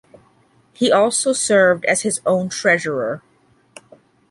He 0.73 0.91
also 0.91 1.31
served 1.31 1.85
as 1.85 2.01
his 2.01 2.21
own 2.25 2.49
Treasurer. 2.49 3.21